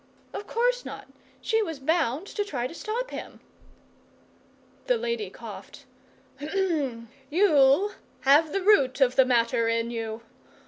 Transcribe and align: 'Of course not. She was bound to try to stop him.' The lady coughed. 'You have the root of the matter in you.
'Of 0.33 0.47
course 0.47 0.83
not. 0.83 1.05
She 1.41 1.61
was 1.61 1.77
bound 1.77 2.25
to 2.25 2.43
try 2.43 2.65
to 2.65 2.73
stop 2.73 3.11
him.' 3.11 3.39
The 4.87 4.97
lady 4.97 5.29
coughed. 5.29 5.85
'You 6.43 7.91
have 8.21 8.51
the 8.51 8.63
root 8.63 8.99
of 8.99 9.15
the 9.15 9.25
matter 9.25 9.67
in 9.67 9.91
you. 9.91 10.23